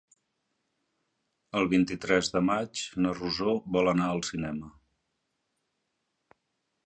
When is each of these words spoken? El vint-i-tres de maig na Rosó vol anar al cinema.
El 1.59 1.67
vint-i-tres 1.73 2.31
de 2.37 2.41
maig 2.47 2.81
na 3.05 3.13
Rosó 3.19 3.53
vol 3.77 3.91
anar 3.93 4.07
al 4.15 4.23
cinema. 4.31 4.71